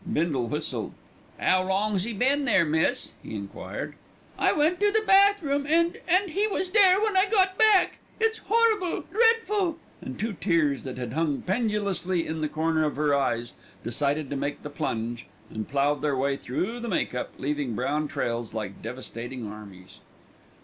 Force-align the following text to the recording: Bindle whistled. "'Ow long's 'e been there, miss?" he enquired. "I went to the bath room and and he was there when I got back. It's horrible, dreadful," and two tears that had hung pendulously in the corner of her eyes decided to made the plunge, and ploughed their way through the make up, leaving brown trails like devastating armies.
Bindle 0.11 0.47
whistled. 0.47 0.93
"'Ow 1.39 1.61
long's 1.63 2.07
'e 2.07 2.13
been 2.13 2.45
there, 2.45 2.65
miss?" 2.65 3.13
he 3.21 3.35
enquired. 3.35 3.93
"I 4.35 4.51
went 4.51 4.79
to 4.79 4.91
the 4.91 5.03
bath 5.05 5.43
room 5.43 5.67
and 5.69 5.99
and 6.07 6.31
he 6.31 6.47
was 6.47 6.71
there 6.71 6.99
when 6.99 7.15
I 7.15 7.29
got 7.29 7.55
back. 7.55 7.99
It's 8.19 8.39
horrible, 8.47 9.03
dreadful," 9.11 9.77
and 10.01 10.17
two 10.17 10.33
tears 10.33 10.85
that 10.85 10.97
had 10.97 11.13
hung 11.13 11.43
pendulously 11.43 12.25
in 12.25 12.41
the 12.41 12.49
corner 12.49 12.83
of 12.83 12.95
her 12.95 13.13
eyes 13.13 13.53
decided 13.83 14.31
to 14.31 14.35
made 14.35 14.63
the 14.63 14.71
plunge, 14.71 15.27
and 15.51 15.69
ploughed 15.69 16.01
their 16.01 16.17
way 16.17 16.35
through 16.35 16.79
the 16.79 16.89
make 16.89 17.13
up, 17.13 17.33
leaving 17.37 17.75
brown 17.75 18.07
trails 18.07 18.55
like 18.55 18.81
devastating 18.81 19.45
armies. 19.45 19.99